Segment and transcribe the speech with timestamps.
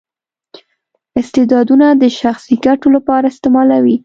[1.19, 3.97] استعدادونه د شخصي ګټو لپاره استعمالوي.